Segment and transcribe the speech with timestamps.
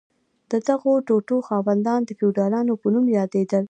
[0.51, 3.59] د دغو ټوټو خاوندان د فیوډالانو په نوم یادیدل.